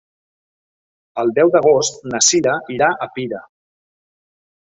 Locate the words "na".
2.13-2.21